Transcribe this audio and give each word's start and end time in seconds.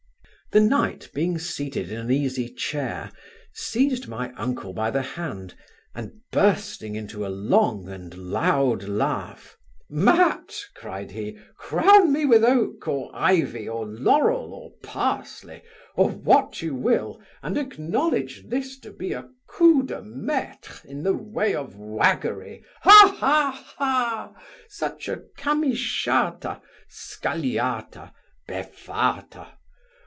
The 0.51 0.59
knight 0.59 1.09
being 1.13 1.37
seated 1.39 1.93
in 1.93 1.97
an 2.01 2.11
easy 2.11 2.49
chair, 2.49 3.13
seized 3.53 4.09
my 4.09 4.33
uncle 4.33 4.73
by 4.73 4.91
the 4.91 5.01
hand, 5.01 5.55
and 5.95 6.11
bursting 6.33 6.93
into 6.93 7.25
a 7.25 7.31
long 7.33 7.87
and 7.87 8.13
loud 8.17 8.83
laugh, 8.85 9.55
'Matt 9.89 10.59
(cried 10.75 11.11
he), 11.11 11.37
crown 11.55 12.11
me 12.11 12.25
with 12.25 12.43
oak, 12.43 12.85
or 12.85 13.09
ivy, 13.13 13.69
or 13.69 13.85
laurel, 13.87 14.53
or 14.53 14.71
parsely, 14.83 15.61
or 15.95 16.09
what 16.09 16.61
you 16.61 16.75
will, 16.75 17.21
and 17.41 17.57
acknowledge 17.57 18.43
this 18.49 18.77
to 18.79 18.91
be 18.91 19.13
a 19.13 19.29
coup 19.47 19.83
de 19.83 20.01
maitre 20.01 20.75
in 20.83 21.01
the 21.03 21.13
way 21.15 21.55
of 21.55 21.77
waggery 21.77 22.61
ha, 22.81 23.15
ha, 23.17 23.73
ha! 23.77 24.33
Such 24.67 25.07
a 25.07 25.23
camisciata, 25.37 26.59
scagliata, 26.89 28.11
beffata! 28.49 29.53